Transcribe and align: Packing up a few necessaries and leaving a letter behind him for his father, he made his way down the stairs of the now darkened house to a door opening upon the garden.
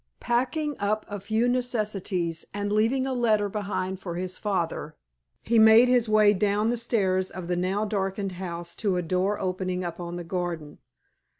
Packing 0.19 0.75
up 0.79 1.05
a 1.07 1.19
few 1.19 1.47
necessaries 1.47 2.43
and 2.55 2.71
leaving 2.71 3.05
a 3.05 3.13
letter 3.13 3.47
behind 3.47 3.91
him 3.91 3.97
for 3.97 4.15
his 4.15 4.35
father, 4.35 4.95
he 5.43 5.59
made 5.59 5.87
his 5.87 6.09
way 6.09 6.33
down 6.33 6.71
the 6.71 6.75
stairs 6.77 7.29
of 7.29 7.47
the 7.47 7.55
now 7.55 7.85
darkened 7.85 8.31
house 8.31 8.73
to 8.73 8.97
a 8.97 9.03
door 9.03 9.39
opening 9.39 9.83
upon 9.83 10.15
the 10.15 10.23
garden. 10.23 10.79